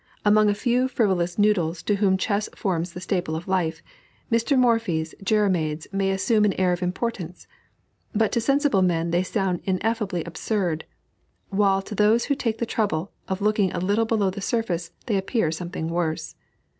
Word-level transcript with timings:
Among 0.25 0.49
a 0.49 0.55
few 0.55 0.87
frivolous 0.87 1.37
noodles 1.37 1.83
to 1.83 1.97
whom 1.97 2.17
chess 2.17 2.49
forms 2.55 2.93
the 2.93 2.99
staple 2.99 3.35
of 3.35 3.47
life, 3.47 3.83
Mr. 4.31 4.57
Morphy's 4.57 5.13
jeremiads 5.23 5.85
may 5.93 6.09
assume 6.09 6.43
an 6.43 6.53
air 6.53 6.73
of 6.73 6.81
importance, 6.81 7.45
but 8.11 8.31
to 8.31 8.41
sensible 8.41 8.81
men 8.81 9.11
they 9.11 9.21
sound 9.21 9.61
ineffably 9.63 10.23
absurd, 10.23 10.85
while 11.49 11.83
to 11.83 11.93
those 11.93 12.25
who 12.25 12.33
take 12.33 12.57
the 12.57 12.65
trouble 12.65 13.11
of 13.27 13.41
looking 13.43 13.71
a 13.73 13.79
little 13.79 14.05
below 14.05 14.31
the 14.31 14.41
surface 14.41 14.89
they 15.05 15.17
appear 15.17 15.51
something 15.51 15.87
worse. 15.87 16.33